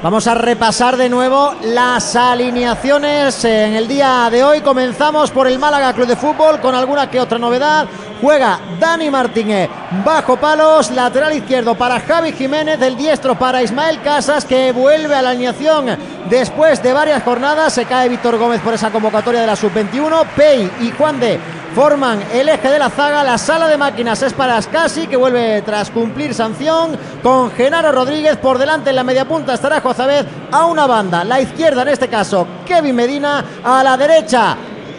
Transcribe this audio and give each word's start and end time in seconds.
Vamos 0.00 0.28
a 0.28 0.34
repasar 0.34 0.96
de 0.96 1.08
nuevo 1.08 1.56
las 1.60 2.14
alineaciones 2.14 3.44
en 3.44 3.74
el 3.74 3.88
día 3.88 4.28
de 4.30 4.44
hoy. 4.44 4.60
Comenzamos 4.60 5.32
por 5.32 5.48
el 5.48 5.58
Málaga 5.58 5.92
Club 5.92 6.06
de 6.06 6.14
Fútbol 6.14 6.60
con 6.60 6.72
alguna 6.76 7.10
que 7.10 7.20
otra 7.20 7.36
novedad. 7.36 7.88
Juega 8.20 8.60
Dani 8.78 9.10
Martínez 9.10 9.68
bajo 10.04 10.36
palos, 10.36 10.92
lateral 10.92 11.34
izquierdo 11.34 11.74
para 11.74 11.98
Javi 11.98 12.32
Jiménez, 12.32 12.78
del 12.78 12.96
diestro 12.96 13.36
para 13.36 13.60
Ismael 13.60 14.00
Casas 14.00 14.44
que 14.44 14.70
vuelve 14.70 15.16
a 15.16 15.22
la 15.22 15.30
alineación 15.30 15.86
después 16.30 16.80
de 16.80 16.92
varias 16.92 17.24
jornadas. 17.24 17.72
Se 17.72 17.84
cae 17.84 18.08
Víctor 18.08 18.38
Gómez 18.38 18.60
por 18.60 18.74
esa 18.74 18.90
convocatoria 18.90 19.40
de 19.40 19.48
la 19.48 19.56
sub-21. 19.56 20.26
Pei 20.36 20.70
y 20.80 20.92
Juan 20.92 21.18
de 21.18 21.40
forman 21.78 22.20
el 22.32 22.48
eje 22.48 22.70
de 22.70 22.78
la 22.80 22.90
zaga. 22.90 23.22
La 23.22 23.38
sala 23.38 23.68
de 23.68 23.76
máquinas 23.76 24.20
es 24.24 24.32
para 24.32 24.56
Ascasi, 24.56 25.06
que 25.06 25.16
vuelve 25.16 25.62
tras 25.62 25.90
cumplir 25.90 26.34
sanción. 26.34 26.98
Con 27.22 27.52
Genaro 27.52 27.92
Rodríguez 27.92 28.36
por 28.36 28.58
delante 28.58 28.90
en 28.90 28.96
la 28.96 29.04
media 29.04 29.28
punta 29.28 29.54
estará 29.54 29.80
Jozabed 29.80 30.26
a 30.50 30.66
una 30.66 30.88
banda. 30.88 31.22
La 31.22 31.40
izquierda, 31.40 31.82
en 31.82 31.88
este 31.88 32.08
caso, 32.08 32.48
Kevin 32.66 32.96
Medina. 32.96 33.44
A 33.62 33.84
la 33.84 33.96
derecha, 33.96 34.56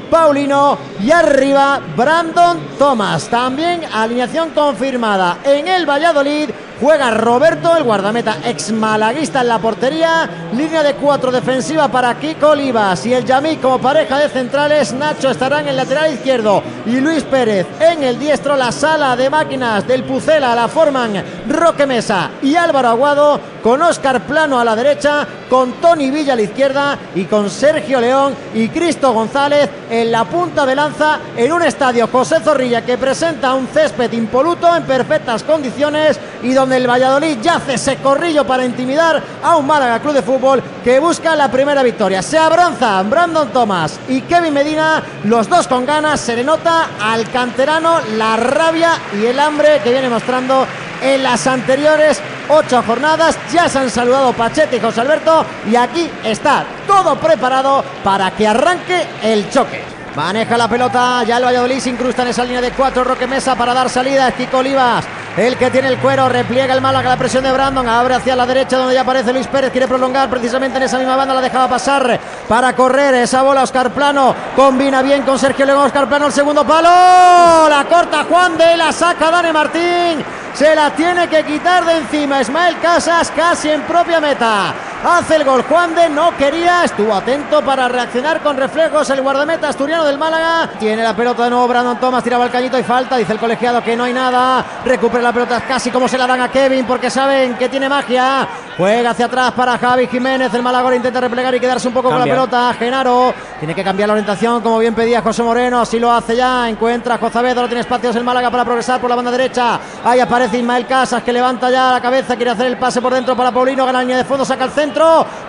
Paulino 0.09 0.77
y 1.03 1.11
arriba 1.11 1.81
Brandon 1.97 2.57
Thomas. 2.77 3.27
También 3.27 3.81
alineación 3.93 4.52
confirmada 4.52 5.39
en 5.43 5.67
el 5.67 5.85
Valladolid. 5.85 6.49
Juega 6.81 7.11
Roberto, 7.11 7.75
el 7.75 7.83
guardameta 7.83 8.38
ex 8.45 8.71
malaguista 8.71 9.41
en 9.41 9.49
la 9.49 9.59
portería. 9.59 10.29
Línea 10.53 10.81
de 10.81 10.93
cuatro 10.93 11.29
defensiva 11.29 11.89
para 11.89 12.17
Kiko 12.17 12.52
Olivas 12.52 13.05
y 13.05 13.13
el 13.13 13.25
Yamí 13.25 13.57
como 13.57 13.79
pareja 13.79 14.17
de 14.17 14.29
centrales. 14.29 14.93
Nacho 14.93 15.29
estará 15.29 15.59
en 15.59 15.67
el 15.67 15.75
lateral 15.75 16.13
izquierdo 16.13 16.63
y 16.85 17.02
Luis 17.02 17.23
Pérez 17.23 17.67
en 17.81 18.03
el 18.03 18.17
diestro. 18.17 18.55
La 18.55 18.71
sala 18.71 19.17
de 19.17 19.29
máquinas 19.29 19.85
del 19.85 20.05
Pucela 20.05 20.55
la 20.55 20.69
forman 20.69 21.21
Roque 21.49 21.85
Mesa 21.85 22.31
y 22.41 22.55
Álvaro 22.55 22.88
Aguado 22.88 23.41
con 23.61 23.81
Oscar 23.81 24.21
Plano 24.21 24.57
a 24.57 24.63
la 24.63 24.73
derecha, 24.73 25.27
con 25.49 25.73
Tony 25.81 26.09
Villa 26.09 26.31
a 26.31 26.35
la 26.38 26.43
izquierda 26.43 26.97
y 27.13 27.25
con 27.25 27.49
Sergio 27.49 27.99
León 27.99 28.33
y 28.53 28.69
Cristo 28.69 29.11
González 29.11 29.69
en 29.89 30.11
la 30.11 30.25
punta 30.25 30.65
de 30.65 30.75
lanza 30.75 31.19
en 31.35 31.51
un 31.51 31.63
estadio 31.63 32.07
José 32.07 32.39
Zorrilla 32.41 32.85
que 32.85 32.97
presenta 32.97 33.53
un 33.53 33.67
césped 33.67 34.11
impoluto 34.13 34.73
en 34.75 34.83
perfectas 34.83 35.43
condiciones 35.43 36.19
y 36.43 36.53
donde 36.53 36.77
el 36.77 36.89
Valladolid 36.89 37.37
yace 37.41 37.73
ese 37.73 37.97
corrillo 37.97 38.45
para 38.45 38.65
intimidar 38.65 39.21
a 39.43 39.57
un 39.57 39.65
Málaga 39.65 39.99
Club 39.99 40.13
de 40.13 40.21
Fútbol 40.21 40.61
que 40.83 40.99
busca 40.99 41.35
la 41.35 41.49
primera 41.49 41.83
victoria. 41.83 42.21
Se 42.21 42.37
abranzan 42.37 43.09
Brandon 43.09 43.49
Thomas 43.49 43.99
y 44.07 44.21
Kevin 44.21 44.53
Medina, 44.53 45.03
los 45.25 45.49
dos 45.49 45.67
con 45.67 45.85
ganas, 45.85 46.19
se 46.19 46.35
le 46.35 46.43
nota 46.43 46.89
al 47.01 47.29
canterano 47.29 47.99
la 48.17 48.37
rabia 48.37 48.91
y 49.19 49.25
el 49.25 49.39
hambre 49.39 49.81
que 49.83 49.91
viene 49.91 50.09
mostrando 50.09 50.65
en 51.01 51.23
las 51.23 51.47
anteriores 51.47 52.21
ocho 52.49 52.83
jornadas. 52.85 53.37
Ya 53.51 53.69
se 53.69 53.79
han 53.79 53.89
saludado 53.89 54.33
Pachete 54.33 54.77
y 54.77 54.79
José 54.79 55.01
Alberto 55.01 55.45
y 55.69 55.75
aquí 55.75 56.09
está 56.23 56.65
todo 56.89 57.15
preparado 57.17 57.83
para 58.03 58.31
que 58.31 58.47
arranque 58.47 59.05
el 59.21 59.47
choque. 59.51 59.83
Maneja 60.15 60.57
la 60.57 60.67
pelota, 60.67 61.23
ya 61.23 61.37
el 61.37 61.45
Valladolid 61.45 61.79
se 61.79 61.91
incrusta 61.91 62.23
en 62.23 62.29
esa 62.29 62.43
línea 62.43 62.61
de 62.61 62.71
cuatro, 62.71 63.03
Roque 63.03 63.27
Mesa 63.27 63.55
para 63.55 63.75
dar 63.75 63.91
salida, 63.91 64.27
es 64.27 64.33
Kiko 64.33 64.57
Olivas, 64.57 65.05
el 65.37 65.55
que 65.55 65.69
tiene 65.69 65.87
el 65.87 65.99
cuero, 65.99 66.27
repliega 66.27 66.73
el 66.73 66.81
Málaga, 66.81 67.11
la 67.11 67.17
presión 67.17 67.43
de 67.43 67.51
Brandon, 67.51 67.87
abre 67.87 68.15
hacia 68.15 68.35
la 68.35 68.47
derecha 68.47 68.77
donde 68.77 68.95
ya 68.95 69.01
aparece 69.01 69.31
Luis 69.31 69.45
Pérez, 69.45 69.71
quiere 69.71 69.87
prolongar 69.87 70.31
precisamente 70.31 70.77
en 70.77 70.83
esa 70.83 70.97
misma 70.97 71.15
banda, 71.15 71.35
la 71.35 71.41
dejaba 71.41 71.69
pasar 71.69 72.19
para 72.47 72.75
correr 72.75 73.13
esa 73.13 73.43
bola 73.43 73.61
Oscar 73.61 73.91
Plano, 73.91 74.33
combina 74.55 75.03
bien 75.03 75.21
con 75.21 75.37
Sergio 75.37 75.67
León, 75.67 75.85
Oscar 75.85 76.09
Plano 76.09 76.25
el 76.25 76.33
segundo 76.33 76.65
palo, 76.65 77.69
la 77.69 77.85
corta 77.87 78.23
Juan 78.23 78.57
de 78.57 78.77
la 78.77 78.91
saca 78.91 79.29
Dani 79.29 79.53
Martín, 79.53 80.25
se 80.55 80.75
la 80.75 80.89
tiene 80.89 81.27
que 81.29 81.45
quitar 81.45 81.85
de 81.85 81.97
encima 81.97 82.41
Ismael 82.41 82.79
Casas 82.79 83.31
casi 83.35 83.69
en 83.69 83.83
propia 83.83 84.19
meta. 84.19 84.73
Hace 85.02 85.38
el 85.38 85.45
gol 85.45 85.61
Juan 85.61 85.95
de, 85.95 86.09
no 86.09 86.36
quería, 86.36 86.83
estuvo 86.83 87.14
atento 87.14 87.61
para 87.61 87.88
reaccionar 87.88 88.42
con 88.42 88.58
reflejos 88.58 89.09
el 89.09 89.22
guardameta 89.22 89.69
asturiano 89.69 90.03
del 90.03 90.17
Málaga. 90.17 90.72
Tiene 90.78 91.02
la 91.03 91.16
pelota 91.16 91.45
de 91.45 91.52
nuevo 91.52 91.69
Brandon 91.69 91.97
Thomas, 91.97 92.22
tiraba 92.22 92.44
el 92.44 92.52
cañito 92.52 92.78
y 92.78 92.84
falta, 92.84 93.16
dice 93.16 93.31
el 93.31 93.40
colegiado 93.40 93.81
que 93.81 93.96
no 93.96 94.03
hay 94.03 94.12
nada. 94.12 94.66
Recupera 94.84 95.23
la 95.23 95.31
pelota 95.31 95.62
casi 95.62 95.90
como 95.90 96.09
se 96.09 96.18
la 96.18 96.28
dan 96.28 96.41
a 96.41 96.51
Kevin 96.51 96.84
porque 96.84 97.09
saben 97.09 97.56
que 97.56 97.69
tiene 97.69 97.88
magia. 97.88 98.46
Juega 98.75 99.12
hacia 99.12 99.28
atrás 99.28 99.53
para 99.53 99.78
Javi 99.78 100.07
Jiménez, 100.07 100.53
el 100.53 100.62
Málaga 100.62 100.94
intenta 100.94 101.22
replegar 101.22 101.56
y 101.56 101.62
quedarse 101.62 101.88
un 101.88 101.94
poco 101.94 102.09
con 102.09 102.19
la 102.19 102.25
pelota. 102.25 102.73
Genaro 102.78 103.34
tiene 103.57 103.73
que 103.73 103.84
cambiar 103.85 104.07
la 104.07 104.13
orientación 104.13 104.62
como 104.62 104.79
bien 104.79 104.96
pedía 104.96 105.22
José 105.22 105.44
Moreno, 105.44 105.79
así 105.79 105.97
lo 105.97 106.12
hace 106.12 106.35
ya. 106.35 106.68
Encuentra 106.68 107.16
a 107.16 107.18
Jozavedo, 107.19 107.62
no 107.62 107.68
tiene 107.68 107.81
espacios 107.81 108.18
el 108.18 108.25
Málaga 108.25 108.52
para 108.52 108.66
progresar 108.66 109.00
por 109.00 109.09
la 109.09 109.16
banda 109.16 109.31
derecha. 109.31 109.79
Ahí 110.03 110.19
aparece 110.19 110.57
Ismael 110.57 110.85
Casas 110.85 111.23
que 111.23 111.31
levanta 111.31 111.69
ya 111.69 111.91
la 111.91 112.02
cabeza, 112.02 112.35
quiere 112.35 112.52
hacer 112.52 112.68
el 112.68 112.78
pase 112.78 113.02
por 113.02 113.13
dentro 113.13 113.35
para 113.35 113.52
Paulino, 113.52 113.85
gana 113.85 114.00
la 114.00 114.03
línea 114.03 114.18
de 114.18 114.25
fondo, 114.25 114.44
saca 114.44 114.66
el 114.66 114.72
centro. 114.72 114.88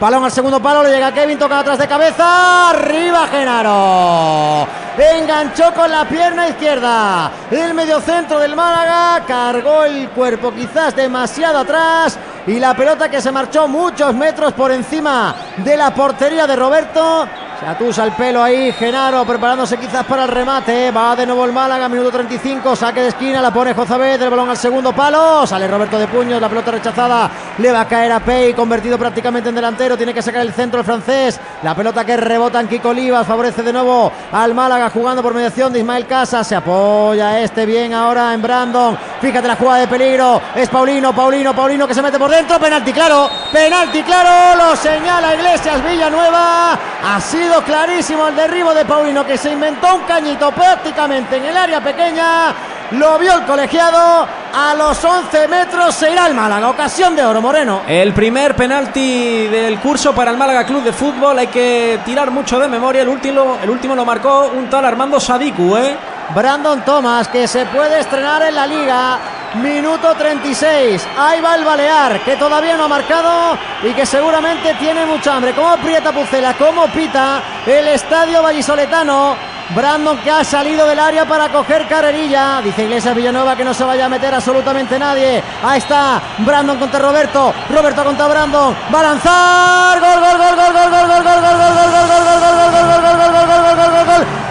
Balón 0.01 0.25
al 0.25 0.31
segundo 0.31 0.61
palo, 0.61 0.83
le 0.83 0.91
llega 0.91 1.13
Kevin, 1.13 1.39
toca 1.39 1.61
atrás 1.61 1.79
de 1.79 1.89
cabeza. 1.89 2.71
Arriba 2.71 3.27
Genaro. 3.29 4.67
Enganchó 4.99 5.73
con 5.73 5.91
la 5.91 6.05
pierna 6.07 6.49
izquierda. 6.49 7.31
El 7.51 7.75
mediocentro 7.75 8.39
del 8.39 8.55
Málaga 8.55 9.25
cargó 9.27 9.85
el 9.85 10.11
cuerpo 10.11 10.53
quizás 10.53 10.95
demasiado 10.95 11.59
atrás. 11.59 12.19
Y 12.47 12.59
la 12.59 12.75
pelota 12.75 13.09
que 13.09 13.21
se 13.21 13.33
marchó 13.33 13.67
muchos 13.67 14.15
metros 14.15 14.53
por 14.53 14.73
encima 14.73 15.35
de 15.59 15.77
la 15.77 15.95
portería 15.95 16.47
de 16.47 16.57
Roberto. 16.57 17.27
Se 17.61 17.67
atusa 17.67 18.05
el 18.05 18.13
pelo 18.13 18.43
ahí, 18.43 18.73
Genaro 18.73 19.23
preparándose 19.27 19.77
quizás 19.77 20.07
para 20.07 20.25
el 20.25 20.31
remate. 20.31 20.91
Va 20.93 21.15
de 21.15 21.27
nuevo 21.27 21.45
el 21.45 21.53
Málaga, 21.53 21.91
minuto 21.91 22.11
35, 22.11 22.75
saque 22.75 23.03
de 23.03 23.09
esquina, 23.09 23.43
la 23.43 23.53
pone 23.53 23.75
Jozabed, 23.75 24.23
el 24.23 24.31
balón 24.31 24.49
al 24.49 24.57
segundo 24.57 24.95
palo. 24.95 25.47
Sale 25.47 25.69
Roberto 25.69 25.99
de 25.99 26.09
Puños, 26.09 26.41
la 26.41 26.49
pelota 26.49 26.71
rechazada. 26.71 27.31
Le 27.59 27.71
va 27.71 27.83
a 27.83 27.85
caer 27.87 28.13
a 28.13 28.21
Pei, 28.21 28.55
convertido 28.55 28.97
prácticamente 28.97 29.51
en 29.51 29.55
delantero. 29.55 29.95
Tiene 29.95 30.15
que 30.15 30.23
sacar 30.23 30.41
el 30.41 30.55
centro 30.55 30.81
el 30.81 30.87
francés. 30.87 31.39
La 31.63 31.75
pelota 31.75 32.03
que 32.03 32.17
rebota 32.17 32.61
en 32.61 32.67
Kiko 32.67 32.89
Olivas, 32.89 33.27
favorece 33.27 33.63
de 33.63 33.75
nuevo 33.75 34.11
al 34.33 34.55
Málaga 34.55 34.89
jugando 34.89 35.23
por 35.23 35.35
mediación 35.35 35.71
de 35.71 35.81
Ismael 35.81 36.07
Casa. 36.07 36.43
Se 36.43 36.57
apoya 36.57 37.41
este 37.41 37.67
bien 37.67 37.93
ahora 37.93 38.33
en 38.33 38.41
Brandon. 38.41 38.97
Fíjate 39.21 39.47
la 39.47 39.57
jugada 39.57 39.81
de 39.81 39.89
peligro. 39.89 40.41
Es 40.55 40.71
Paulino, 40.71 41.15
Paulino, 41.15 41.55
Paulino 41.55 41.87
que 41.87 41.93
se 41.93 42.01
mete 42.01 42.19
por 42.19 42.31
dentro. 42.31 42.59
Penalti 42.59 42.91
claro, 42.91 43.29
penalti 43.53 44.03
claro. 44.03 44.57
Lo 44.57 44.77
señala 44.77 45.35
Iglesias 45.35 45.85
Villanueva. 45.85 46.79
Ha 47.03 47.21
sido 47.21 47.50
clarísimo 47.59 48.29
el 48.29 48.37
derribo 48.37 48.73
de 48.73 48.85
Paulino 48.85 49.27
que 49.27 49.37
se 49.37 49.51
inventó 49.51 49.97
un 49.97 50.03
cañito 50.03 50.51
prácticamente 50.53 51.37
en 51.37 51.45
el 51.47 51.57
área 51.57 51.81
pequeña. 51.81 52.55
Lo 52.93 53.19
vio 53.19 53.35
el 53.35 53.45
colegiado. 53.45 54.27
A 54.53 54.75
los 54.75 55.05
11 55.05 55.49
metros 55.49 55.95
se 55.95 56.11
irá 56.11 56.27
el 56.27 56.35
Málaga. 56.35 56.71
Ocasión 56.71 57.15
de 57.15 57.25
oro, 57.25 57.41
Moreno. 57.41 57.83
El 57.87 58.13
primer 58.13 58.57
penalti 58.57 59.47
del 59.47 59.79
curso 59.79 60.13
para 60.15 60.31
el 60.31 60.37
Málaga 60.37 60.65
Club 60.65 60.83
de 60.83 60.93
Fútbol. 60.93 61.39
Hay 61.39 61.49
que 61.49 62.01
tirar 62.05 62.31
mucho 62.31 62.59
de 62.59 62.69
memoria. 62.69 63.03
El 63.03 63.09
último, 63.09 63.59
el 63.63 63.71
último 63.71 63.95
lo 63.95 64.05
marcó 64.05 64.51
un 64.57 64.69
tal 64.69 64.85
Armando 64.85 65.21
Sadiku, 65.21 65.77
¿eh? 65.77 65.97
Brandon 66.35 66.85
Thomas, 66.85 67.29
que 67.29 67.47
se 67.49 67.67
puede 67.67 68.01
estrenar 68.01 68.43
en 68.43 68.55
la 68.55 68.67
liga. 68.67 69.19
Minuto 69.55 70.15
36. 70.15 71.09
Ahí 71.19 71.41
va 71.41 71.57
el 71.57 71.65
Balear, 71.65 72.21
que 72.21 72.37
todavía 72.37 72.77
no 72.77 72.85
ha 72.85 72.89
marcado 72.89 73.59
y 73.83 73.93
que 73.93 74.07
seguramente 74.07 74.75
tiene 74.75 75.05
mucha 75.07 75.35
hambre. 75.35 75.53
Como 75.55 75.71
aprieta 75.71 76.13
Pucela, 76.13 76.55
como 76.55 76.87
pita 76.89 77.43
el 77.67 77.89
estadio 77.89 78.43
vallisoletano. 78.43 79.37
Brandon 79.75 80.19
que 80.19 80.31
ha 80.31 80.43
salido 80.43 80.87
del 80.87 80.99
área 80.99 81.27
para 81.27 81.49
coger 81.49 81.87
carrerilla. 81.87 82.61
Dice 82.63 82.85
Iglesias 82.85 83.15
Villanueva 83.15 83.57
que 83.57 83.65
no 83.65 83.75
se 83.75 83.85
vaya 83.85 84.07
a 84.07 84.09
meter 84.09 84.35
absolutamente 84.35 84.99
nadie. 84.99 85.43
Ahí 85.65 85.79
está 85.79 86.21
Brandon 86.39 86.79
contra 86.79 87.01
Roberto. 87.01 87.53
Roberto 87.69 88.05
contra 88.05 88.27
Brandon. 88.29 88.75
Va. 88.95 89.01
Gol, 89.01 90.01
gol, 90.01 90.39
gol, 90.39 90.57
gol, 90.57 90.73
gol, 90.73 90.91
gol, 90.91 91.07
gol, 91.07 91.23
gol, 91.23 91.41
gol, 91.41 91.41
gol, 91.41 91.91
gol, 91.91 93.17
gol, 93.17 93.77
gol, 93.77 94.07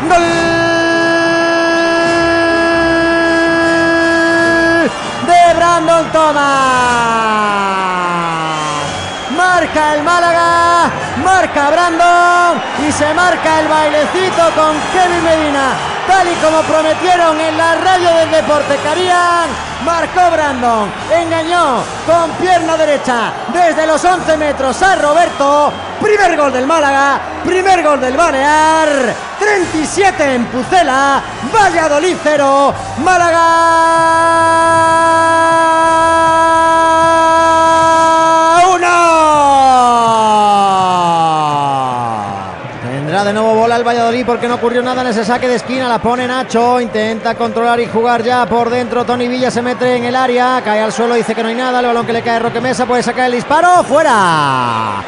gol, 0.09 0.38
Thomas. 6.11 7.69
Marca 9.35 9.95
el 9.95 10.03
Málaga, 10.03 10.89
marca 11.23 11.69
Brandon 11.69 12.61
y 12.87 12.91
se 12.91 13.13
marca 13.13 13.59
el 13.59 13.67
bailecito 13.67 14.43
con 14.55 14.75
Kevin 14.91 15.23
Medina. 15.23 15.73
Tal 16.07 16.27
y 16.27 16.35
como 16.35 16.61
prometieron 16.63 17.39
en 17.39 17.57
la 17.57 17.75
radio 17.75 18.13
del 18.15 18.31
deporte 18.31 18.77
Carían, 18.83 19.47
marcó 19.85 20.31
Brandon, 20.31 20.91
engañó 21.13 21.83
con 22.05 22.31
pierna 22.41 22.75
derecha 22.77 23.31
desde 23.53 23.85
los 23.85 24.03
11 24.03 24.37
metros 24.37 24.81
a 24.81 24.95
Roberto. 24.95 25.71
Primer 26.01 26.35
gol 26.35 26.51
del 26.51 26.65
Málaga, 26.65 27.19
primer 27.45 27.83
gol 27.83 28.01
del 28.01 28.17
Balear. 28.17 28.89
37 29.39 30.35
en 30.35 30.45
Pucela, 30.45 31.21
Valladolid 31.53 32.17
0, 32.23 32.73
Málaga 33.03 34.58
1. 43.19 43.23
Tendrá 43.23 43.23
de 43.23 43.33
nuevo 43.33 43.53
bola 43.53 43.75
el 43.75 43.83
Valladolid 43.83 44.25
porque 44.25 44.47
no 44.47 44.55
ocurrió 44.55 44.81
nada 44.81 45.01
en 45.01 45.07
ese 45.07 45.25
saque 45.25 45.47
de 45.47 45.55
esquina. 45.55 45.89
La 45.89 45.99
pone 45.99 46.25
Nacho, 46.27 46.79
intenta 46.79 47.35
controlar 47.35 47.79
y 47.79 47.87
jugar 47.87 48.23
ya 48.23 48.45
por 48.45 48.69
dentro. 48.69 49.03
Tony 49.03 49.27
Villa 49.27 49.51
se 49.51 49.61
mete 49.61 49.97
en 49.97 50.05
el 50.05 50.15
área, 50.15 50.61
cae 50.63 50.81
al 50.81 50.93
suelo, 50.93 51.15
dice 51.15 51.35
que 51.35 51.43
no 51.43 51.49
hay 51.49 51.55
nada. 51.55 51.79
El 51.79 51.87
balón 51.87 52.05
que 52.05 52.13
le 52.13 52.21
cae 52.21 52.37
a 52.37 52.39
Roque 52.39 52.61
Mesa 52.61 52.85
puede 52.85 53.03
sacar 53.03 53.25
el 53.25 53.33
disparo. 53.33 53.83
¡Fuera! 53.83 55.03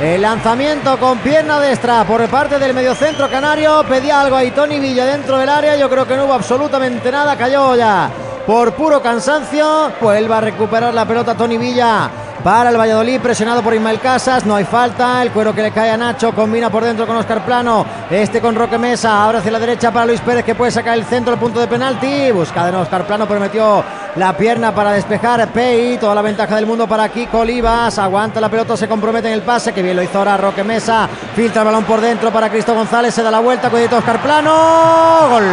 El 0.00 0.22
lanzamiento 0.22 0.98
con 0.98 1.18
pierna 1.18 1.60
destra 1.60 2.04
por 2.04 2.26
parte 2.28 2.58
del 2.58 2.72
mediocentro 2.72 3.28
canario. 3.28 3.84
Pedía 3.84 4.20
algo 4.20 4.36
ahí 4.36 4.52
Tony 4.52 4.80
Villa 4.80 5.04
dentro 5.04 5.36
del 5.36 5.48
área. 5.48 5.76
Yo 5.76 5.90
creo 5.90 6.06
que 6.06 6.16
no 6.16 6.24
hubo 6.24 6.34
absolutamente 6.34 7.12
nada. 7.12 7.36
Cayó 7.36 7.76
ya 7.76 8.08
por 8.46 8.72
puro 8.72 9.02
cansancio. 9.02 9.92
Vuelve 10.00 10.34
a 10.34 10.40
recuperar 10.40 10.94
la 10.94 11.04
pelota 11.04 11.34
Tony 11.34 11.58
Villa 11.58 12.10
para 12.42 12.70
el 12.70 12.78
Valladolid, 12.78 13.20
presionado 13.20 13.62
por 13.62 13.74
Ismael 13.74 14.00
Casas, 14.00 14.46
no 14.46 14.56
hay 14.56 14.64
falta, 14.64 15.22
el 15.22 15.30
cuero 15.30 15.54
que 15.54 15.62
le 15.62 15.72
cae 15.72 15.90
a 15.90 15.96
Nacho, 15.96 16.32
combina 16.34 16.70
por 16.70 16.84
dentro 16.84 17.06
con 17.06 17.16
Oscar 17.16 17.44
Plano, 17.44 17.84
este 18.10 18.40
con 18.40 18.54
Roque 18.54 18.78
Mesa, 18.78 19.22
ahora 19.22 19.38
hacia 19.38 19.50
la 19.50 19.58
derecha 19.58 19.90
para 19.90 20.06
Luis 20.06 20.20
Pérez 20.20 20.44
que 20.44 20.54
puede 20.54 20.70
sacar 20.70 20.96
el 20.96 21.04
centro, 21.04 21.34
el 21.34 21.38
punto 21.38 21.60
de 21.60 21.66
penalti, 21.66 22.30
busca 22.32 22.64
de 22.64 22.72
nuevo 22.72 22.84
Oscar 22.84 23.06
Plano, 23.06 23.26
prometió 23.26 23.84
la 24.16 24.36
pierna 24.36 24.74
para 24.74 24.92
despejar 24.92 25.48
Pei, 25.48 25.98
toda 25.98 26.14
la 26.14 26.22
ventaja 26.22 26.56
del 26.56 26.66
mundo 26.66 26.86
para 26.86 27.08
Kiko 27.08 27.40
Olivas, 27.40 27.98
aguanta 27.98 28.40
la 28.40 28.48
pelota, 28.48 28.76
se 28.76 28.88
compromete 28.88 29.28
en 29.28 29.34
el 29.34 29.42
pase, 29.42 29.72
que 29.72 29.82
bien 29.82 29.96
lo 29.96 30.02
hizo 30.02 30.18
ahora 30.18 30.36
Roque 30.36 30.64
Mesa, 30.64 31.08
filtra 31.34 31.62
el 31.62 31.66
balón 31.66 31.84
por 31.84 32.00
dentro 32.00 32.30
para 32.30 32.48
Cristo 32.48 32.74
González, 32.74 33.14
se 33.14 33.22
da 33.22 33.30
la 33.30 33.40
vuelta, 33.40 33.70
cuidado 33.70 33.98
Oscar 33.98 34.20
Plano, 34.20 35.28
gol. 35.30 35.44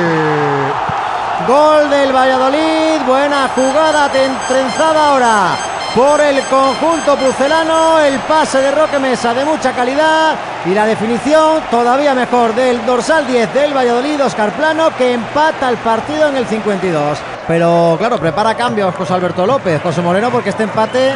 Gol 1.48 1.90
del 1.90 2.13
Valladolid, 2.13 3.06
buena 3.06 3.50
jugada 3.56 4.10
trenzada 4.10 5.12
ahora 5.12 5.77
por 5.95 6.22
el 6.22 6.42
conjunto 6.44 7.16
pucelano. 7.18 8.00
El 8.00 8.19
pase 8.19 8.60
de 8.62 8.72
Roque 8.72 9.00
Mesa 9.00 9.34
de 9.34 9.45
mucha 9.45 9.74
calidad 9.74 10.36
y 10.66 10.74
la 10.74 10.86
definición 10.86 11.62
todavía 11.69 12.13
mejor 12.13 12.54
del 12.56 12.86
dorsal 12.86 13.25
10 13.28 13.54
del 13.54 13.75
Valladolid, 13.75 14.24
Oscar 14.24 14.51
Plano, 14.51 14.89
que 14.98 15.13
empata 15.13 15.69
el 15.69 15.78
partido 15.78 16.28
en 16.30 16.38
el 16.38 16.45
52. 16.45 17.18
Pero 17.48 17.95
claro, 17.98 18.19
prepara 18.19 18.56
cambios 18.56 18.94
José 18.95 19.13
Alberto 19.13 19.45
López, 19.45 19.81
José 19.81 20.01
Moreno, 20.01 20.30
porque 20.30 20.50
este 20.50 20.63
empate 20.63 21.10
eh, 21.10 21.13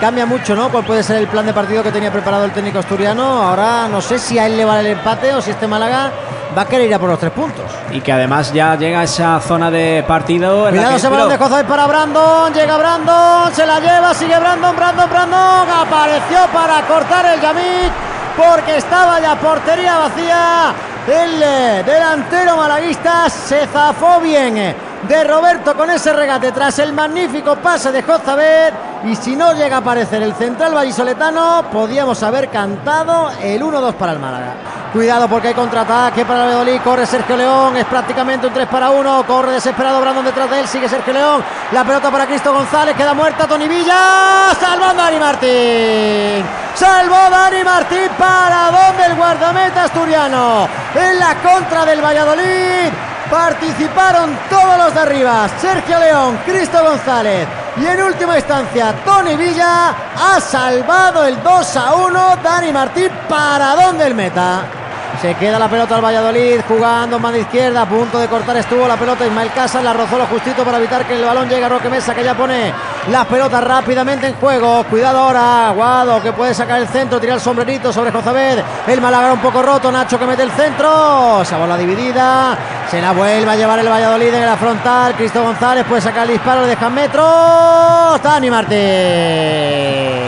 cambia 0.00 0.26
mucho, 0.26 0.54
¿no? 0.54 0.70
¿Cuál 0.70 0.84
puede 0.84 1.02
ser 1.02 1.16
el 1.16 1.26
plan 1.26 1.46
de 1.46 1.54
partido 1.54 1.82
que 1.82 1.90
tenía 1.90 2.12
preparado 2.12 2.44
el 2.44 2.52
técnico 2.52 2.78
asturiano? 2.78 3.42
Ahora 3.42 3.88
no 3.88 4.00
sé 4.00 4.18
si 4.18 4.38
a 4.38 4.46
él 4.46 4.56
le 4.56 4.64
vale 4.64 4.80
el 4.80 4.98
empate 4.98 5.32
o 5.32 5.40
si 5.40 5.50
este 5.52 5.66
Málaga 5.66 6.10
va 6.56 6.62
a 6.62 6.66
querer 6.66 6.88
ir 6.88 6.94
a 6.94 6.98
por 6.98 7.08
los 7.08 7.18
tres 7.18 7.32
puntos. 7.32 7.64
Y 7.90 8.00
que 8.00 8.12
además 8.12 8.52
ya 8.52 8.76
llega 8.76 9.00
a 9.00 9.04
esa 9.04 9.40
zona 9.40 9.70
de 9.70 10.04
partido. 10.06 10.68
Cuidado 10.68 10.96
ese 10.96 11.08
balón 11.08 11.28
de 11.28 11.38
José 11.38 11.64
para 11.64 11.86
Brandon. 11.86 12.52
Llega 12.52 12.76
Brandon, 12.76 13.54
se 13.54 13.66
la 13.66 13.80
lleva, 13.80 14.14
sigue 14.14 14.38
Brandon, 14.38 14.74
Brandon, 14.76 15.10
Brandon. 15.10 15.68
Apareció 15.70 16.38
para 16.52 16.82
cortar 16.82 17.26
el 17.26 17.40
Yamik 17.40 17.92
porque 18.36 18.76
estaba 18.76 19.20
ya 19.20 19.36
portería 19.36 19.98
vacía. 19.98 20.74
El 21.06 21.42
eh, 21.42 21.82
delantero 21.84 22.56
malaguista 22.56 23.28
se 23.28 23.66
zafó 23.66 24.20
bien 24.20 24.74
de 25.08 25.24
Roberto 25.24 25.74
con 25.74 25.90
ese 25.90 26.12
regate 26.12 26.52
tras 26.52 26.78
el 26.78 26.92
magnífico 26.92 27.56
pase 27.56 27.90
de 27.90 28.02
Jozabet 28.02 28.74
y 29.04 29.16
si 29.16 29.34
no 29.34 29.52
llega 29.54 29.76
a 29.76 29.80
aparecer 29.80 30.22
el 30.22 30.34
central 30.34 30.74
vallisoletano 30.74 31.64
podíamos 31.72 32.22
haber 32.22 32.48
cantado 32.50 33.30
el 33.42 33.62
1-2 33.62 33.94
para 33.94 34.12
el 34.12 34.18
Málaga. 34.18 34.69
Cuidado 34.92 35.28
porque 35.28 35.48
hay 35.48 35.54
contraataque 35.54 36.24
para 36.24 36.46
Valladolid. 36.46 36.80
Corre 36.82 37.06
Sergio 37.06 37.36
León. 37.36 37.76
Es 37.76 37.84
prácticamente 37.84 38.48
un 38.48 38.52
3 38.52 38.66
para 38.66 38.90
1. 38.90 39.24
Corre 39.24 39.52
desesperado 39.52 40.00
Brandon 40.00 40.24
detrás 40.24 40.50
de 40.50 40.60
él. 40.60 40.66
Sigue 40.66 40.88
Sergio 40.88 41.12
León. 41.12 41.44
La 41.70 41.84
pelota 41.84 42.10
para 42.10 42.26
Cristo 42.26 42.52
González. 42.52 42.96
Queda 42.96 43.14
muerta 43.14 43.46
Tony 43.46 43.68
Villa. 43.68 44.50
A 44.50 44.94
Dani 44.94 45.18
Martín. 45.20 46.44
Salvó 46.74 47.30
Dani 47.30 47.62
Martín. 47.62 48.08
¿Para 48.18 48.70
dónde 48.72 49.04
el 49.06 49.14
guardameta 49.14 49.84
asturiano? 49.84 50.68
En 50.96 51.20
la 51.20 51.36
contra 51.36 51.86
del 51.86 52.04
Valladolid. 52.04 52.90
Participaron 53.30 54.36
todos 54.48 54.76
los 54.76 54.92
de 54.92 55.00
arriba. 55.00 55.48
Sergio 55.60 56.00
León, 56.00 56.40
Cristo 56.44 56.82
González 56.82 57.46
y 57.76 57.86
en 57.86 58.02
última 58.02 58.36
instancia 58.36 58.92
Tony 59.04 59.36
Villa 59.36 59.94
ha 60.16 60.40
salvado 60.40 61.24
el 61.24 61.40
2 61.40 61.76
a 61.76 61.94
1. 61.94 62.36
Dani 62.42 62.72
Martín 62.72 63.08
para 63.28 63.76
dónde 63.76 64.06
el 64.08 64.14
meta. 64.16 64.79
Se 65.20 65.34
queda 65.34 65.58
la 65.58 65.68
pelota 65.68 65.96
al 65.96 66.04
Valladolid 66.04 66.60
jugando 66.66 67.18
mano 67.18 67.36
izquierda, 67.36 67.82
a 67.82 67.86
punto 67.86 68.18
de 68.18 68.26
cortar 68.26 68.56
estuvo 68.56 68.88
la 68.88 68.96
pelota 68.96 69.26
Ismael 69.26 69.50
Casas, 69.52 69.84
la 69.84 69.92
rozó 69.92 70.16
lo 70.16 70.26
justito 70.26 70.64
para 70.64 70.78
evitar 70.78 71.04
que 71.04 71.14
el 71.14 71.24
balón 71.24 71.46
llegue 71.46 71.64
a 71.64 71.68
Roque 71.68 71.90
Mesa 71.90 72.14
que 72.14 72.24
ya 72.24 72.34
pone 72.34 72.72
las 73.10 73.26
pelotas 73.26 73.62
rápidamente 73.62 74.28
en 74.28 74.34
juego. 74.34 74.82
Cuidado 74.84 75.18
ahora, 75.18 75.68
Aguado 75.68 76.22
que 76.22 76.32
puede 76.32 76.54
sacar 76.54 76.80
el 76.80 76.88
centro, 76.88 77.20
tirar 77.20 77.34
el 77.36 77.40
sombrerito 77.42 77.92
sobre 77.92 78.10
Jozabed. 78.10 78.60
El 78.86 79.00
Málaga 79.02 79.32
un 79.32 79.40
poco 79.40 79.60
roto, 79.60 79.92
Nacho 79.92 80.18
que 80.18 80.26
mete 80.26 80.42
el 80.42 80.52
centro, 80.52 81.42
esa 81.42 81.58
bola 81.58 81.76
dividida, 81.76 82.56
se 82.90 83.02
la 83.02 83.12
vuelve 83.12 83.50
a 83.50 83.56
llevar 83.56 83.78
el 83.78 83.88
Valladolid 83.88 84.32
en 84.32 84.46
la 84.46 84.56
frontal. 84.56 85.14
Cristo 85.16 85.42
González 85.42 85.84
puede 85.86 86.00
sacar 86.00 86.22
el 86.22 86.32
disparo, 86.32 86.62
le 86.62 86.68
dejan 86.68 86.94
metros. 86.94 88.22
Dani 88.22 88.50
Martín. 88.50 90.19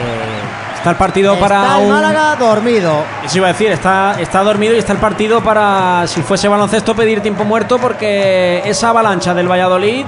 Está 0.82 0.90
el 0.90 0.96
partido 0.96 1.38
para 1.38 1.80
el 1.80 1.88
Málaga 1.88 2.34
dormido. 2.34 3.04
Eso 3.24 3.38
iba 3.38 3.46
a 3.46 3.52
decir, 3.52 3.70
está, 3.70 4.16
está 4.18 4.42
dormido 4.42 4.74
y 4.74 4.78
está 4.78 4.92
el 4.92 4.98
partido 4.98 5.40
para, 5.40 6.08
si 6.08 6.22
fuese 6.22 6.48
baloncesto, 6.48 6.96
pedir 6.96 7.20
tiempo 7.20 7.44
muerto 7.44 7.78
porque 7.78 8.62
esa 8.64 8.88
avalancha 8.88 9.32
del 9.32 9.48
Valladolid 9.48 10.04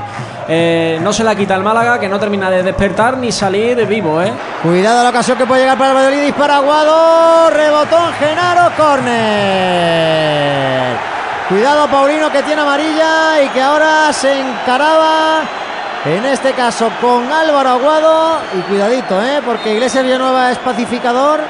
eh, 0.49 0.99
no 1.01 1.13
se 1.13 1.23
la 1.23 1.37
quita 1.37 1.55
el 1.55 1.63
Málaga, 1.63 2.01
que 2.01 2.09
no 2.09 2.19
termina 2.19 2.51
de 2.51 2.65
despertar 2.65 3.19
ni 3.19 3.31
salir 3.31 3.87
vivo, 3.87 4.21
¿eh? 4.21 4.33
Cuidado 4.65 5.05
la 5.05 5.11
ocasión 5.11 5.39
que 5.39 5.47
puede 5.47 5.61
llegar 5.61 5.79
para 5.79 5.91
el 5.91 5.97
Valladolid, 5.97 6.25
dispara 6.25 6.57
Aguado, 6.57 7.51
rebotón 7.51 8.13
Genaro, 8.15 8.73
córner. 8.77 9.15
Cuidado 11.51 11.87
Paulino 11.87 12.33
que 12.33 12.43
tiene 12.43 12.63
amarilla 12.63 13.45
y 13.45 13.49
que 13.51 13.63
ahora 13.63 14.13
se 14.13 14.41
encaraba 14.41 15.43
en 16.05 16.25
este 16.27 16.53
caso 16.53 16.91
con 17.01 17.33
Álvaro 17.33 17.71
Aguado 17.71 18.39
y 18.57 18.61
cuidadito, 18.63 19.23
¿eh? 19.23 19.41
porque 19.45 19.73
Iglesias 19.73 20.05
Villanueva 20.05 20.53
es 20.53 20.59
pacificador, 20.59 21.41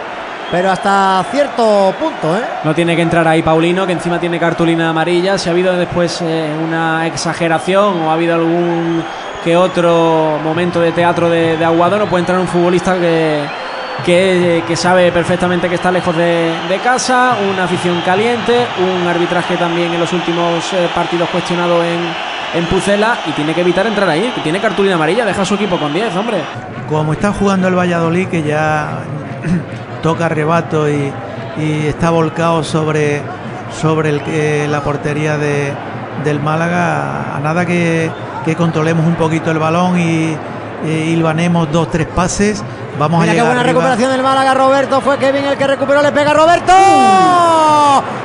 pero 0.50 0.70
hasta 0.70 1.24
cierto 1.30 1.92
punto. 1.98 2.36
¿eh? 2.36 2.42
No 2.62 2.72
tiene 2.72 2.94
que 2.94 3.02
entrar 3.02 3.26
ahí 3.26 3.42
Paulino, 3.42 3.84
que 3.84 3.92
encima 3.92 4.20
tiene 4.20 4.38
cartulina 4.38 4.90
amarilla. 4.90 5.38
Si 5.38 5.48
ha 5.48 5.52
habido 5.52 5.76
después 5.76 6.22
eh, 6.22 6.48
una 6.64 7.06
exageración 7.06 8.02
o 8.02 8.10
ha 8.10 8.14
habido 8.14 8.34
algún 8.36 9.02
que 9.42 9.56
otro 9.56 10.38
momento 10.42 10.80
de 10.80 10.92
teatro 10.92 11.28
de, 11.28 11.62
Aguado, 11.62 11.98
no 11.98 12.06
puede 12.06 12.20
entrar 12.20 12.38
un 12.38 12.48
futbolista 12.48 12.94
que, 12.94 13.42
que, 14.04 14.76
sabe 14.76 15.12
perfectamente 15.12 15.68
que 15.68 15.74
está 15.74 15.90
lejos 15.90 16.16
de, 16.16 16.54
de, 16.68 16.78
casa, 16.78 17.36
una 17.52 17.64
afición 17.64 18.00
caliente, 18.02 18.66
un 18.78 19.06
arbitraje 19.06 19.56
también 19.56 19.92
en 19.92 20.00
los 20.00 20.12
últimos 20.14 20.72
eh, 20.72 20.88
partidos 20.94 21.28
cuestionado 21.28 21.84
en 21.84 21.98
en 22.54 22.64
Pucela 22.66 23.18
y 23.26 23.32
tiene 23.32 23.52
que 23.52 23.60
evitar 23.60 23.86
entrar 23.86 24.08
ahí, 24.08 24.30
que 24.34 24.40
tiene 24.40 24.60
cartulina 24.60 24.94
amarilla, 24.94 25.24
deja 25.24 25.44
su 25.44 25.54
equipo 25.54 25.78
con 25.78 25.92
10, 25.92 26.14
hombre. 26.16 26.38
Como 26.88 27.12
está 27.12 27.32
jugando 27.32 27.66
el 27.68 27.76
Valladolid, 27.76 28.28
que 28.28 28.42
ya 28.42 29.00
toca 30.02 30.28
rebato 30.28 30.88
y, 30.88 31.12
está 31.86 32.10
volcado 32.10 32.64
sobre, 32.64 33.22
sobre 33.80 34.10
el, 34.10 34.70
la 34.72 34.82
portería 34.82 35.38
de, 35.38 35.72
del 36.24 36.40
Málaga, 36.40 37.36
a 37.36 37.40
nada 37.40 37.64
que, 37.64 38.10
controlemos 38.56 39.06
un 39.06 39.14
poquito 39.14 39.50
el 39.50 39.58
balón 39.58 39.98
y, 39.98 40.36
hilvanemos 40.84 41.70
dos, 41.72 41.90
tres 41.90 42.06
pases. 42.06 42.62
Vamos 42.98 43.22
a 43.22 43.26
llegar 43.26 43.36
qué 43.36 43.42
buena 43.42 43.62
recuperación 43.62 44.10
del 44.12 44.22
Málaga, 44.22 44.54
Roberto. 44.54 45.00
Fue 45.00 45.18
Kevin 45.18 45.44
el 45.44 45.56
que 45.56 45.66
recuperó, 45.66 46.02
le 46.02 46.12
pega 46.12 46.32
Roberto. 46.32 46.72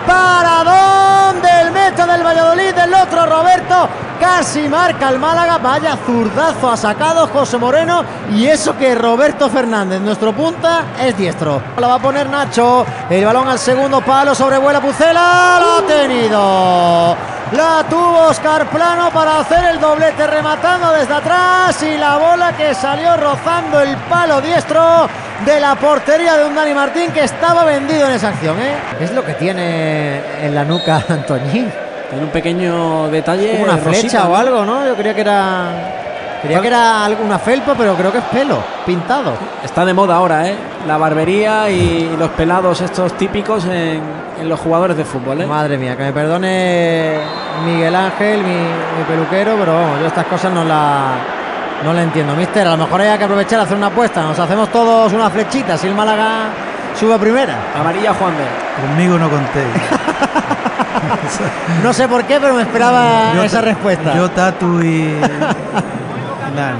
¿Para 0.05 0.63
dónde 0.63 1.50
el 1.62 1.71
meta 1.71 2.05
del 2.05 2.24
Valladolid? 2.24 2.74
Del 2.75 2.93
otro 2.93 3.25
Roberto 3.25 3.89
Casi 4.29 4.69
marca 4.69 5.09
el 5.09 5.17
Málaga. 5.17 5.57
Vaya 5.57 5.98
zurdazo 6.05 6.71
ha 6.71 6.77
sacado 6.77 7.27
José 7.27 7.57
Moreno. 7.57 8.05
Y 8.31 8.45
eso 8.45 8.77
que 8.77 8.93
Roberto 8.93 9.50
Fernández, 9.50 10.00
nuestro 10.00 10.33
punta, 10.33 10.83
es 11.01 11.17
diestro. 11.17 11.62
La 11.77 11.88
va 11.88 11.95
a 11.95 12.00
poner 12.00 12.29
Nacho. 12.29 12.86
El 13.09 13.25
balón 13.25 13.50
al 13.50 13.57
segundo 13.57 14.01
palo. 14.01 14.36
Sobrevuela 14.36 14.79
Pucela. 14.79 15.59
Lo 15.59 15.77
ha 15.77 15.88
tenido. 15.88 17.17
La 17.51 17.83
tuvo 17.89 18.27
Oscar 18.27 18.69
Plano 18.69 19.09
para 19.09 19.39
hacer 19.39 19.65
el 19.65 19.79
doblete 19.79 20.25
rematando 20.27 20.91
desde 20.93 21.15
atrás. 21.15 21.81
Y 21.81 21.98
la 21.98 22.17
bola 22.17 22.55
que 22.55 22.75
salió 22.75 23.17
rozando 23.17 23.81
el 23.81 23.98
palo 23.98 24.39
diestro 24.41 25.09
de 25.43 25.59
la 25.59 25.75
portería 25.75 26.38
de 26.38 26.45
un 26.45 26.55
Dani 26.55 26.75
Martín 26.75 27.12
que 27.12 27.24
estaba 27.24 27.65
vendido 27.65 28.05
en 28.05 28.13
esa 28.13 28.29
acción. 28.29 28.57
¿eh? 28.59 28.75
Es 29.01 29.12
lo 29.12 29.25
que 29.25 29.33
tiene 29.33 30.45
en 30.45 30.53
la 30.53 30.63
nuca 30.63 31.03
Antoñín. 31.09 31.88
Tiene 32.10 32.25
un 32.25 32.32
pequeño 32.32 33.08
detalle. 33.10 33.62
una 33.62 33.78
flecha 33.78 34.28
o 34.28 34.36
algo, 34.36 34.66
¿no? 34.66 34.86
Yo 34.86 34.96
creía 34.96 35.13
que 35.13 35.22
era. 35.22 35.72
Creía 36.42 36.62
que 36.62 36.68
era 36.68 37.06
alguna 37.06 37.38
felpa, 37.38 37.75
pero 37.78 37.96
creo 37.96 38.12
que 38.13 38.20
es 38.20 38.24
pelo, 38.25 38.60
pintado. 38.86 39.34
Está 39.63 39.84
de 39.84 39.94
moda 39.94 40.16
ahora, 40.16 40.48
¿eh? 40.48 40.56
La 40.88 40.98
barbería 40.98 41.70
y 41.70 42.16
los 42.18 42.30
pelados 42.30 42.80
estos 42.80 43.13
típicos 43.18 43.66
en, 43.66 44.01
los 44.48 44.58
jugadores 44.58 44.96
de 44.96 45.04
fútbol, 45.04 45.42
¿eh? 45.42 45.46
Madre 45.46 45.78
mía, 45.78 45.98
que 45.98 46.04
me 46.04 46.13
perdone 46.13 47.18
Miguel 47.66 47.94
Ángel, 47.94 48.42
mi, 48.42 49.04
peluquero, 49.06 49.58
pero 49.60 49.74
vamos, 49.74 50.00
yo 50.00 50.08
estas 50.08 50.25
cosas 50.28 50.54
no 50.54 50.63
la, 50.63 51.12
no 51.84 51.92
la 51.92 52.04
entiendo. 52.04 52.34
Mister, 52.36 52.66
a 52.66 52.72
lo 52.72 52.86
mejor 52.86 53.01
hay 53.01 53.18
que 53.18 53.25
aprovechar 53.25 53.60
a 53.60 53.63
hacer 53.63 53.75
una 53.75 53.88
apuesta. 53.88 54.22
Nos 54.24 54.39
hacemos 54.39 54.70
todos 54.70 55.12
una 55.12 55.30
flechita 55.30 55.78
si 55.78 55.88
el 55.88 55.94
Málaga 55.94 56.51
sube 56.98 57.16
a 57.16 57.18
primera. 57.18 57.56
Amarilla 57.78 58.13
Juan 58.13 58.32
B. 58.32 58.88
Conmigo 58.88 59.18
no 59.18 59.30
contéis. 59.30 59.74
no 61.84 61.94
sé 61.94 62.08
por 62.08 62.24
qué, 62.25 62.39
pero 62.39 62.53
me 62.53 62.62
esperaba 62.63 63.34
esa 63.44 63.62
respuesta. 63.62 64.13
Yo, 64.15 64.29
Tatu 64.32 64.82
y. 64.82 65.15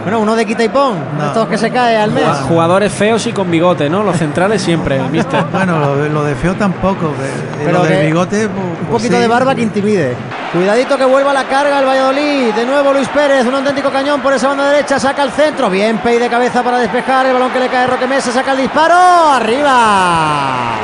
Bueno, 0.04 0.20
uno 0.20 0.36
de 0.36 0.46
quita 0.46 0.62
y 0.64 0.68
pon, 0.70 0.98
No. 1.18 1.28
estos 1.28 1.48
que 1.48 1.58
se 1.58 1.72
cae 1.72 1.96
al 1.96 2.12
mes. 2.12 2.26
Jugadores 2.50 2.92
feos 2.92 3.26
y 3.28 3.32
con 3.32 3.50
bigote, 3.50 3.90
¿no? 3.90 4.04
Los 4.04 4.18
centrales 4.18 4.62
siempre, 4.62 5.00
mister. 5.12 5.46
Bueno, 5.54 5.80
lo, 5.80 5.96
de- 5.96 6.10
lo 6.10 6.24
de 6.26 6.36
feo 6.36 6.54
tampoco. 6.56 7.14
Pero, 7.18 7.64
Pero 7.64 7.78
lo 7.78 7.84
del 7.86 8.06
bigote. 8.08 8.50
pues- 8.50 8.58
Un 8.66 8.76
pues 8.88 8.90
poquito 9.04 9.16
sí. 9.16 9.22
de 9.22 9.28
barba 9.28 9.56
que 9.56 9.62
intimide. 9.62 10.16
Cuidadito 10.52 10.98
que 10.98 11.06
vuelva 11.06 11.32
la 11.32 11.46
carga 11.46 11.80
el 11.80 11.86
Valladolid. 11.86 12.54
De 12.56 12.66
nuevo 12.66 12.92
Luis 12.92 13.08
Pérez, 13.10 13.46
un 13.46 13.56
auténtico 13.56 13.90
cañón 13.90 14.20
por 14.20 14.34
esa 14.34 14.50
banda 14.50 14.70
derecha. 14.70 15.00
Saca 15.00 15.24
el 15.24 15.32
centro. 15.32 15.70
Bien, 15.70 15.98
Pei 16.00 16.20
de 16.20 16.28
cabeza 16.28 16.62
para 16.62 16.80
despejar. 16.80 17.28
El 17.28 17.34
balón 17.34 17.52
que 17.52 17.60
le 17.60 17.70
cae 17.70 17.84
a 17.86 17.88
Roque 17.88 18.08
Mesa. 18.08 18.32
Saca 18.34 18.52
el 18.52 18.58
disparo. 18.58 18.96
¡Arriba! 18.96 20.76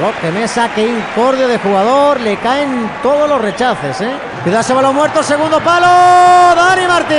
Roque 0.00 0.30
Mesa, 0.32 0.70
qué 0.74 0.86
incordio 0.88 1.46
de 1.46 1.58
jugador. 1.58 2.20
Le 2.20 2.38
caen 2.38 2.90
todos 3.02 3.28
los 3.28 3.40
rechaces, 3.40 4.00
¿eh? 4.00 4.10
Cuidado 4.42 4.62
ese 4.62 4.72
balón 4.72 4.94
muerto. 4.94 5.22
Segundo 5.22 5.60
palo. 5.60 5.86
Dani 6.56 6.86
Martín. 6.86 7.18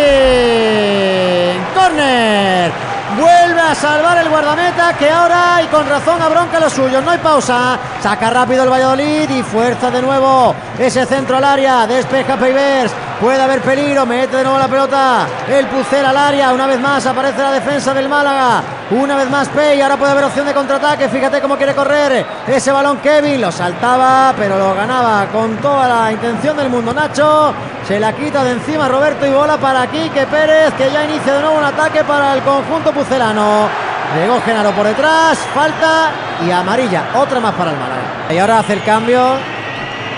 Corner. 1.75 2.71
Vuelve 3.17 3.61
a 3.61 3.75
salvar 3.75 4.17
el 4.17 4.29
guardameta 4.29 4.93
que 4.97 5.11
ahora 5.11 5.61
y 5.63 5.67
con 5.67 5.87
razón 5.87 6.21
abronca 6.21 6.59
los 6.59 6.73
suyos. 6.73 7.03
No 7.03 7.11
hay 7.11 7.19
pausa. 7.19 7.77
Saca 8.01 8.31
rápido 8.31 8.63
el 8.63 8.69
Valladolid 8.71 9.29
y 9.29 9.43
fuerza 9.43 9.91
de 9.91 10.01
nuevo 10.01 10.55
ese 10.79 11.05
centro 11.05 11.37
al 11.37 11.43
área. 11.43 11.85
Despeja 11.85 12.35
Peivers. 12.35 12.91
Puede 13.21 13.39
haber 13.39 13.61
peligro. 13.61 14.07
Mete 14.07 14.37
de 14.37 14.43
nuevo 14.43 14.57
la 14.57 14.67
pelota. 14.67 15.27
El 15.47 15.67
Pucel 15.67 16.03
al 16.03 16.17
área. 16.17 16.51
Una 16.51 16.65
vez 16.65 16.79
más 16.79 17.05
aparece 17.05 17.43
la 17.43 17.51
defensa 17.51 17.93
del 17.93 18.09
Málaga. 18.09 18.63
Una 18.89 19.15
vez 19.15 19.29
más 19.29 19.49
Pei. 19.49 19.79
Ahora 19.81 19.97
puede 19.97 20.13
haber 20.13 20.23
opción 20.23 20.47
de 20.47 20.53
contraataque. 20.53 21.09
Fíjate 21.09 21.41
cómo 21.41 21.57
quiere 21.57 21.75
correr. 21.75 22.25
Ese 22.47 22.71
balón 22.71 22.97
Kevin 22.97 23.39
lo 23.39 23.51
saltaba, 23.51 24.33
pero 24.35 24.57
lo 24.57 24.73
ganaba 24.73 25.27
con 25.31 25.57
toda 25.57 25.87
la 25.87 26.11
intención 26.11 26.57
del 26.57 26.69
mundo. 26.69 26.95
Nacho 26.95 27.53
se 27.87 27.99
la 27.99 28.13
quita 28.13 28.43
de 28.43 28.53
encima 28.53 28.87
Roberto 28.87 29.27
y 29.27 29.31
bola 29.31 29.57
para 29.57 29.85
Quique 29.85 30.25
Pérez, 30.25 30.73
que 30.73 30.89
ya 30.91 31.03
inicia 31.03 31.35
de 31.35 31.41
nuevo 31.41 31.59
un 31.59 31.65
ataque 31.65 32.03
para 32.03 32.33
el 32.33 32.41
conjunto 32.41 32.91
pucelano. 32.91 33.90
Llegó 34.15 34.41
Genaro 34.41 34.71
por 34.71 34.85
detrás, 34.85 35.37
falta 35.53 36.11
y 36.45 36.51
amarilla, 36.51 37.11
otra 37.15 37.39
más 37.39 37.53
para 37.53 37.71
el 37.71 37.77
Málaga. 37.77 38.01
Y 38.29 38.37
ahora 38.37 38.59
hace 38.59 38.73
el 38.73 38.83
cambio 38.83 39.35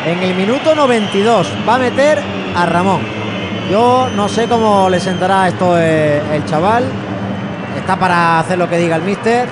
en 0.06 0.20
el 0.24 0.34
minuto 0.34 0.74
92. 0.74 1.48
Va 1.68 1.76
a 1.76 1.78
meter 1.78 2.20
a 2.56 2.66
Ramón. 2.66 3.02
Yo 3.70 4.10
no 4.16 4.28
sé 4.28 4.48
cómo 4.48 4.90
le 4.90 5.00
sentará 5.00 5.48
esto 5.48 5.78
eh, 5.78 6.22
el 6.34 6.44
chaval. 6.46 6.86
Está 7.78 7.96
para 7.96 8.40
hacer 8.40 8.58
lo 8.58 8.68
que 8.68 8.78
diga 8.78 8.96
el 8.96 9.04
míster. 9.04 9.48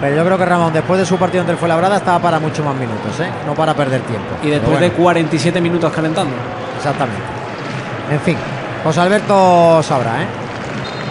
Pero 0.00 0.16
yo 0.16 0.24
creo 0.24 0.38
que 0.38 0.46
Ramón, 0.46 0.72
después 0.72 0.98
de 1.00 1.04
su 1.04 1.18
partido 1.18 1.42
ante 1.42 1.52
el 1.52 1.58
Fuenlabrada, 1.58 1.96
estaba 1.96 2.20
para 2.20 2.38
mucho 2.38 2.64
más 2.64 2.74
minutos, 2.74 3.18
¿eh? 3.20 3.28
no 3.44 3.54
para 3.54 3.74
perder 3.74 4.00
tiempo. 4.02 4.28
Y 4.42 4.48
después 4.48 4.80
de 4.80 4.92
47 4.92 5.60
minutos 5.60 5.92
calentando. 5.92 6.34
Exactamente. 6.76 7.22
En 8.10 8.20
fin, 8.20 8.36
José 8.82 9.00
Alberto 9.00 9.82
sabrá, 9.82 10.22
¿eh? 10.22 10.26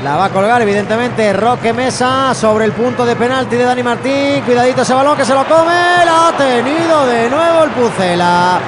La 0.04 0.16
va 0.16 0.26
a 0.26 0.30
colgar, 0.30 0.62
evidentemente, 0.62 1.34
Roque 1.34 1.74
Mesa 1.74 2.34
sobre 2.34 2.64
el 2.64 2.72
punto 2.72 3.06
de 3.06 3.18
penalti 3.18 3.58
de 3.58 3.66
Dani 3.66 3.84
Martín. 3.84 4.42
Cuidadito 4.46 4.84
ese 4.84 4.94
balón 4.94 5.18
que 5.18 5.26
se 5.26 5.34
lo 5.34 5.44
come. 5.46 6.06
Lo 6.06 6.16
ha 6.16 6.34
tenido 6.38 7.06
de 7.06 7.30
nuevo 7.30 7.64
el 7.66 7.70
Pucela. 7.72 8.60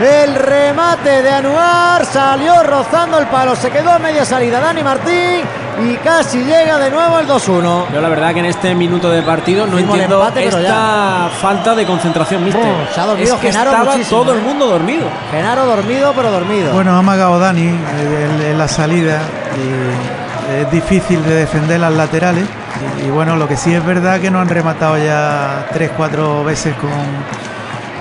El 0.00 0.34
remate 0.34 1.22
de 1.22 1.30
Anuar 1.30 2.06
salió 2.06 2.62
rozando 2.62 3.18
el 3.18 3.26
palo. 3.26 3.54
Se 3.54 3.70
quedó 3.70 3.90
a 3.90 3.98
media 3.98 4.24
salida 4.24 4.60
Dani 4.60 4.82
Martín 4.82 5.42
y 5.82 5.96
casi 5.96 6.38
llega 6.44 6.78
de 6.78 6.90
nuevo 6.90 7.18
el 7.18 7.26
2-1. 7.26 7.92
Yo 7.92 8.00
la 8.00 8.08
verdad 8.08 8.32
que 8.32 8.40
en 8.40 8.46
este 8.46 8.74
minuto 8.74 9.10
de 9.10 9.22
partido 9.22 9.66
no 9.66 9.76
entiendo 9.78 10.20
empate, 10.20 10.46
esta 10.46 11.28
falta 11.38 11.74
de 11.74 11.84
concentración, 11.84 12.44
mister. 12.44 12.62
Oh, 12.64 12.94
se 12.94 13.00
ha 13.00 13.04
dormido 13.06 13.34
es 13.34 13.40
que 13.40 13.48
Genaro 13.48 13.70
estaba 13.72 13.92
muchísimo, 13.92 14.20
todo 14.22 14.32
¿eh? 14.32 14.36
el 14.38 14.42
mundo 14.42 14.66
dormido. 14.68 15.04
Genaro 15.32 15.66
dormido, 15.66 16.12
pero 16.16 16.30
dormido. 16.30 16.72
Bueno, 16.72 16.94
ha 16.94 16.98
amagado 16.98 17.38
Dani 17.38 17.66
eh, 17.66 18.28
en, 18.40 18.46
en 18.52 18.58
la 18.58 18.68
salida 18.68 19.20
y 19.56 20.17
es 20.48 20.70
difícil 20.70 21.22
de 21.24 21.34
defender 21.34 21.80
las 21.80 21.92
laterales. 21.92 22.44
Y, 23.04 23.10
bueno, 23.10 23.36
lo 23.36 23.48
que 23.48 23.56
sí 23.56 23.74
es 23.74 23.84
verdad 23.84 24.20
que 24.20 24.30
no 24.30 24.40
han 24.40 24.48
rematado 24.48 24.96
ya 24.98 25.66
tres, 25.72 25.90
cuatro 25.96 26.44
veces 26.44 26.74
con, 26.76 26.90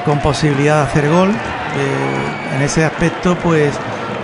con 0.06 0.20
posibilidad 0.20 0.78
de 0.78 0.84
hacer 0.84 1.10
gol. 1.10 1.30
Eh, 1.30 2.56
en 2.56 2.62
ese 2.62 2.86
aspecto, 2.86 3.36
pues 3.36 3.74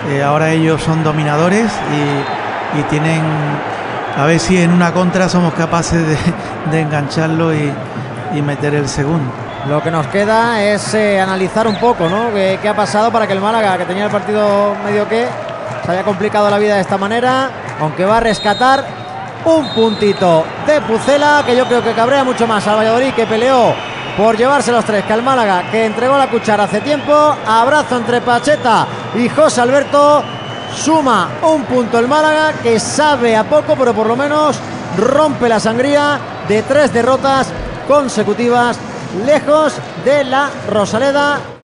eh, 0.10 0.24
ahora 0.24 0.52
ellos 0.52 0.82
son 0.82 1.04
dominadores 1.04 1.72
y, 1.92 2.80
y 2.80 2.84
tienen. 2.84 3.22
A 4.16 4.26
ver 4.26 4.40
si 4.40 4.62
en 4.62 4.72
una 4.72 4.92
contra 4.92 5.28
somos 5.28 5.54
capaces 5.54 6.06
de, 6.08 6.18
de 6.72 6.82
engancharlo 6.82 7.54
y, 7.54 7.74
y 8.36 8.42
meter 8.42 8.76
el 8.76 8.88
segundo. 8.88 9.32
Lo 9.68 9.82
que 9.82 9.90
nos 9.90 10.08
queda 10.08 10.62
es 10.62 10.94
eh, 10.94 11.20
analizar 11.20 11.68
un 11.68 11.78
poco, 11.78 12.10
¿no? 12.10 12.32
¿Qué, 12.34 12.60
qué 12.62 12.70
ha 12.70 12.76
pasado 12.76 13.12
para 13.12 13.26
que 13.26 13.34
el 13.34 13.40
Málaga, 13.40 13.78
que 13.78 13.86
tenía 13.86 14.06
el 14.06 14.12
partido 14.12 14.76
medio 14.84 15.08
que, 15.08 15.26
se 15.86 15.92
haya 15.92 16.04
complicado 16.04 16.50
la 16.50 16.58
vida 16.58 16.76
de 16.76 16.82
esta 16.82 16.98
manera, 16.98 17.50
aunque 17.80 18.06
va 18.06 18.18
a 18.18 18.22
rescatar 18.22 18.86
un 19.46 19.68
puntito 19.74 20.46
de 20.66 20.82
Pucela, 20.82 21.44
que 21.46 21.56
yo 21.56 21.66
creo 21.66 21.84
que 21.84 21.94
cabrea 21.94 22.24
mucho 22.24 22.48
más 22.48 22.66
al 22.68 22.78
Valladolid, 22.78 23.14
que 23.14 23.26
peleó 23.26 23.74
por 24.18 24.38
llevarse 24.38 24.72
los 24.72 24.86
tres, 24.86 25.04
que 25.04 25.14
al 25.14 25.24
Málaga, 25.24 25.70
que 25.72 25.86
entregó 25.86 26.18
la 26.18 26.30
cuchara 26.30 26.64
hace 26.66 26.82
tiempo. 26.82 27.36
Abrazo 27.46 27.98
entre 27.98 28.22
Pacheta 28.22 28.88
y 29.16 29.28
José 29.30 29.62
Alberto. 29.62 30.24
Suma 30.76 31.30
un 31.44 31.64
punto 31.66 32.00
el 32.00 32.08
Málaga, 32.08 32.54
que 32.64 32.80
sabe 32.80 33.36
a 33.36 33.44
poco, 33.44 33.76
pero 33.76 33.94
por 33.94 34.08
lo 34.08 34.16
menos 34.16 34.58
rompe 34.98 35.50
la 35.50 35.60
sangría 35.60 36.20
de 36.48 36.62
tres 36.64 36.94
derrotas 36.94 37.48
consecutivas 37.88 38.78
lejos 39.26 39.74
de 40.04 40.24
la 40.24 40.50
Rosaleda 40.70 41.53